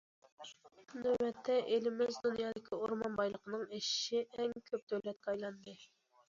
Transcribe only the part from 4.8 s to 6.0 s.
دۆلەتكە ئايلاندى.